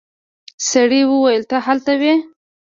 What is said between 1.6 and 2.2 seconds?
هلته وې.